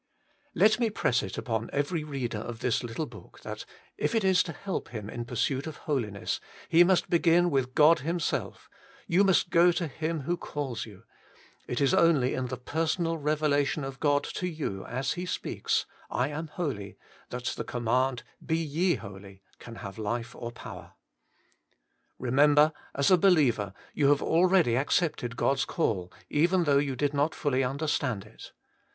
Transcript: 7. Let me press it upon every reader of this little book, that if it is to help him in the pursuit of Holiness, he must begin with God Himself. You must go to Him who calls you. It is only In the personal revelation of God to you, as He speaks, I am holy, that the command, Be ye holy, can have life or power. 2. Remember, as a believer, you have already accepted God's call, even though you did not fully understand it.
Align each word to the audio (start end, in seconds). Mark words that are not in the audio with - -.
7. 0.47 0.49
Let 0.55 0.79
me 0.79 0.89
press 0.89 1.21
it 1.21 1.37
upon 1.37 1.69
every 1.71 2.03
reader 2.03 2.39
of 2.39 2.57
this 2.57 2.83
little 2.83 3.05
book, 3.05 3.41
that 3.43 3.65
if 3.99 4.15
it 4.15 4.23
is 4.23 4.41
to 4.41 4.51
help 4.51 4.89
him 4.89 5.11
in 5.11 5.19
the 5.19 5.25
pursuit 5.27 5.67
of 5.67 5.77
Holiness, 5.77 6.39
he 6.69 6.83
must 6.83 7.07
begin 7.07 7.51
with 7.51 7.75
God 7.75 7.99
Himself. 7.99 8.67
You 9.05 9.23
must 9.23 9.51
go 9.51 9.71
to 9.73 9.85
Him 9.85 10.21
who 10.21 10.37
calls 10.37 10.87
you. 10.87 11.03
It 11.67 11.79
is 11.79 11.93
only 11.93 12.33
In 12.33 12.47
the 12.47 12.57
personal 12.57 13.19
revelation 13.19 13.83
of 13.83 13.99
God 13.99 14.23
to 14.23 14.47
you, 14.47 14.83
as 14.87 15.13
He 15.13 15.27
speaks, 15.27 15.85
I 16.09 16.29
am 16.29 16.47
holy, 16.47 16.97
that 17.29 17.45
the 17.55 17.63
command, 17.63 18.23
Be 18.43 18.57
ye 18.57 18.95
holy, 18.95 19.43
can 19.59 19.75
have 19.75 19.99
life 19.99 20.35
or 20.35 20.51
power. 20.51 20.93
2. 22.17 22.23
Remember, 22.25 22.73
as 22.95 23.11
a 23.11 23.19
believer, 23.19 23.71
you 23.93 24.09
have 24.09 24.23
already 24.23 24.75
accepted 24.75 25.37
God's 25.37 25.63
call, 25.63 26.11
even 26.27 26.63
though 26.63 26.79
you 26.79 26.95
did 26.95 27.13
not 27.13 27.35
fully 27.35 27.63
understand 27.63 28.25
it. 28.25 28.51